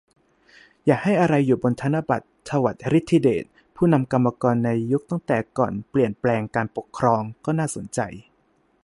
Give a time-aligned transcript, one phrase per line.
[0.85, 7.99] อยากให้อะไรอยู่บนธนบัตร- ถวัติ ฤทธิเดช ผู้นำกรรมกรในยุคตั้งแต่ก่อนเปลี่ยนแปลงการปกครอง ก็น่าสนใจ